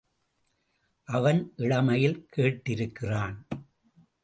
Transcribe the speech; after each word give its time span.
அவன் 1.07 1.53
இளமையில் 1.57 2.17
கேட்டிருக்கிறான். 2.37 3.37